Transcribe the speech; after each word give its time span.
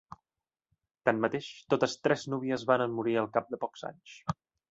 Tanmateix, 1.09 1.49
totes 1.75 1.93
tres 2.07 2.25
núvies 2.35 2.65
varen 2.71 2.97
morir 3.01 3.15
al 3.23 3.31
cap 3.39 3.53
de 3.55 3.63
pocs 3.67 3.87
anys. 3.93 4.19